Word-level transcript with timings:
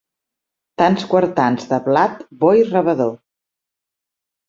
Tants 0.83 1.05
quartans 1.11 1.69
de 1.75 1.81
blat 1.91 2.27
bo 2.43 2.53
i 2.63 2.67
rebedor. 2.73 3.17